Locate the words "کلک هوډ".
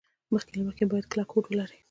1.11-1.45